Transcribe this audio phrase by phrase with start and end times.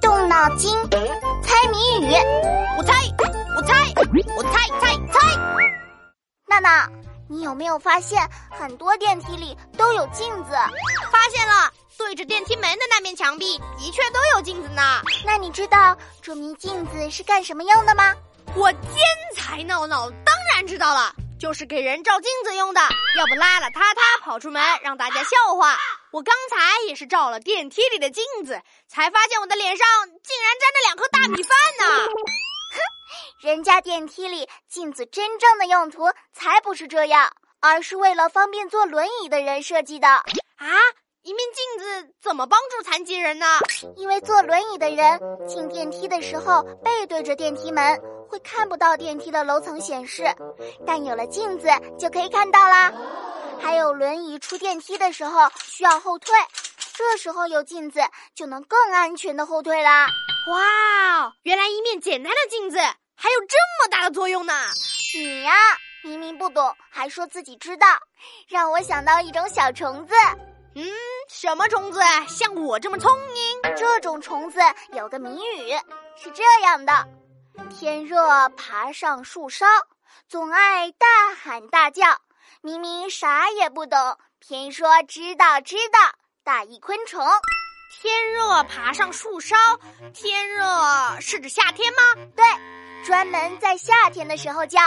[0.00, 0.72] 动脑筋，
[1.42, 2.14] 猜谜语。
[2.78, 2.94] 我猜，
[3.56, 3.92] 我猜，
[4.36, 5.36] 我猜猜猜。
[6.46, 6.88] 娜娜，
[7.28, 10.52] 你有没有发现很多电梯里都有镜子？
[11.10, 11.68] 发现了，
[11.98, 15.02] 对着电梯门的那面墙壁的确都有镜子呢。
[15.26, 18.14] 那你知道这面镜子是干什么用的吗？
[18.54, 18.92] 我天
[19.34, 22.80] 才闹闹当然知道了，就是给人照镜子用的。
[23.18, 25.76] 要不邋邋遢遢跑出门让大家笑话。
[26.12, 26.56] 我刚才
[26.88, 32.06] 也是照了电梯里的镜子，才发现我的脸上竟然沾着两颗大米饭呢。
[32.72, 32.78] 哼，
[33.48, 40.08] 人家电梯里镜子真正的用途才不是这样，而是为了方便坐轮椅的人设计的。
[40.08, 40.24] 啊，
[41.22, 43.46] 一面镜子怎么帮助残疾人呢？
[43.96, 47.98] 因为坐轮椅的人进电梯的时候背对着电梯门，
[48.28, 50.24] 会看不到电梯的楼层显示，
[50.86, 52.92] 但有了镜子就可以看到啦。
[53.62, 56.34] 还有轮椅出电梯的时候需要后退，
[56.94, 58.00] 这时候有镜子
[58.34, 60.08] 就能更安全的后退啦！
[60.48, 64.52] 哇，原来一面简单的镜子还有这么大的作用呢！
[65.14, 65.52] 你呀，
[66.02, 67.86] 明明不懂还说自己知道，
[68.48, 70.14] 让我想到一种小虫子。
[70.74, 70.84] 嗯，
[71.28, 72.00] 什么虫子？
[72.28, 73.74] 像我这么聪明？
[73.76, 74.60] 这种虫子
[74.92, 75.72] 有个谜语
[76.16, 77.06] 是这样的：
[77.68, 79.66] 天热爬上树梢，
[80.28, 82.06] 总爱大喊大叫。
[82.62, 85.98] 明明啥也不懂，偏说知道知道。
[86.42, 87.24] 大意昆虫，
[88.00, 89.56] 天热爬上树梢，
[90.14, 90.64] 天热
[91.20, 92.02] 是指夏天吗？
[92.34, 92.44] 对，
[93.04, 94.80] 专门在夏天的时候叫。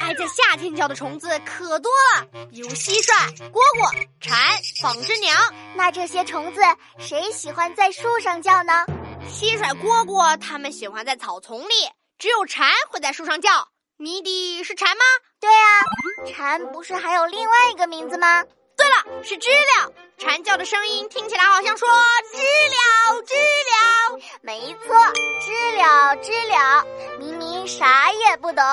[0.00, 3.12] 爱在夏天叫的虫子可多了，比如蟋蟀、
[3.50, 4.38] 蝈蝈、蝉、
[4.80, 5.36] 纺织娘。
[5.74, 6.60] 那这些虫子
[6.98, 8.84] 谁喜欢在树上叫呢？
[9.28, 13.68] 蟋蟀、蝈蝈，它们喜欢在草丛里，只有蝉会在树上叫。
[13.98, 15.02] 谜底是蝉吗？
[15.40, 15.80] 对啊，
[16.26, 18.42] 蝉不是还有另外一个名字吗？
[18.76, 19.90] 对了，是知了。
[20.18, 21.88] 蝉叫的声音听起来好像说
[22.32, 24.18] 知了知了。
[24.42, 24.94] 没错，
[25.40, 26.84] 知了知了。
[27.18, 28.64] 明明啥也不懂，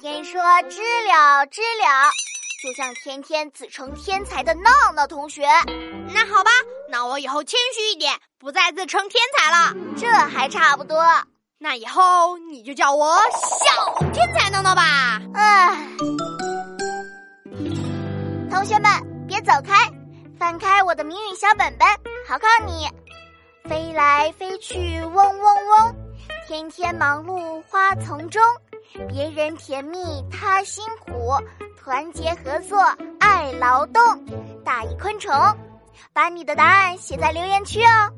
[0.00, 2.10] 偏说知了知了。
[2.62, 5.42] 就像天天自称天才的闹闹同学。
[6.14, 6.50] 那好吧，
[6.88, 9.74] 那我以后谦虚一点，不再自称天才了。
[9.96, 11.04] 这还差不多。
[11.58, 15.20] 那以后你就叫我小天才闹闹吧。
[18.62, 19.74] 同学们别走开，
[20.38, 21.88] 翻开我的谜语小本本，
[22.28, 22.88] 考考你。
[23.68, 25.96] 飞来飞去嗡嗡嗡，
[26.46, 28.40] 天天忙碌花丛中，
[29.08, 29.98] 别人甜蜜
[30.30, 31.32] 他辛苦，
[31.76, 32.78] 团结合作
[33.18, 34.00] 爱劳动。
[34.64, 35.34] 大意昆虫，
[36.12, 38.12] 把你的答案写在留言区哦。